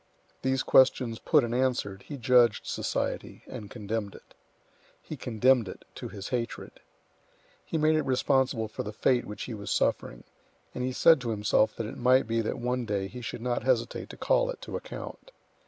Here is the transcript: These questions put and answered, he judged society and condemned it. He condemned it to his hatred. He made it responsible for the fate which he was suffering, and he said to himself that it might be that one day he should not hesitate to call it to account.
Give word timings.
These 0.41 0.63
questions 0.63 1.19
put 1.19 1.43
and 1.43 1.53
answered, 1.53 2.01
he 2.07 2.17
judged 2.17 2.65
society 2.65 3.43
and 3.45 3.69
condemned 3.69 4.15
it. 4.15 4.33
He 4.99 5.15
condemned 5.15 5.67
it 5.67 5.85
to 5.93 6.07
his 6.07 6.29
hatred. 6.29 6.79
He 7.63 7.77
made 7.77 7.95
it 7.95 8.01
responsible 8.01 8.67
for 8.67 8.81
the 8.81 8.93
fate 8.93 9.25
which 9.25 9.43
he 9.43 9.53
was 9.53 9.69
suffering, 9.69 10.23
and 10.73 10.83
he 10.83 10.91
said 10.91 11.21
to 11.21 11.29
himself 11.29 11.75
that 11.75 11.85
it 11.85 11.97
might 11.99 12.25
be 12.25 12.41
that 12.41 12.57
one 12.57 12.83
day 12.83 13.07
he 13.09 13.21
should 13.21 13.43
not 13.43 13.61
hesitate 13.61 14.09
to 14.09 14.17
call 14.17 14.49
it 14.49 14.59
to 14.63 14.75
account. 14.75 15.29